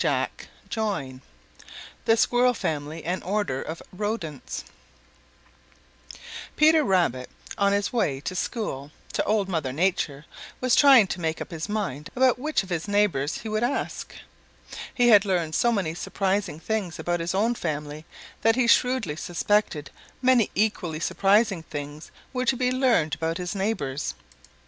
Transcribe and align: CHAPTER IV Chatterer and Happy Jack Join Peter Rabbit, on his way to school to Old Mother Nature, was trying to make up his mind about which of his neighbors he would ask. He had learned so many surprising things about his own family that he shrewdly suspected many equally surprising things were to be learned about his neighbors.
CHAPTER 0.03 0.45
IV 0.65 0.69
Chatterer 0.71 0.93
and 0.97 1.21
Happy 2.07 3.01
Jack 3.45 3.75
Join 3.95 4.41
Peter 6.55 6.83
Rabbit, 6.83 7.29
on 7.55 7.71
his 7.71 7.93
way 7.93 8.19
to 8.21 8.33
school 8.33 8.89
to 9.13 9.23
Old 9.25 9.47
Mother 9.47 9.71
Nature, 9.71 10.25
was 10.59 10.75
trying 10.75 11.05
to 11.05 11.21
make 11.21 11.39
up 11.39 11.51
his 11.51 11.69
mind 11.69 12.09
about 12.15 12.39
which 12.39 12.63
of 12.63 12.69
his 12.71 12.87
neighbors 12.87 13.37
he 13.37 13.49
would 13.49 13.61
ask. 13.63 14.15
He 14.91 15.09
had 15.09 15.23
learned 15.23 15.53
so 15.53 15.71
many 15.71 15.93
surprising 15.93 16.59
things 16.59 16.97
about 16.97 17.19
his 17.19 17.35
own 17.35 17.53
family 17.53 18.03
that 18.41 18.55
he 18.55 18.65
shrewdly 18.65 19.15
suspected 19.17 19.91
many 20.19 20.49
equally 20.55 20.99
surprising 20.99 21.61
things 21.61 22.09
were 22.33 22.45
to 22.45 22.57
be 22.57 22.71
learned 22.71 23.13
about 23.13 23.37
his 23.37 23.53
neighbors. 23.53 24.15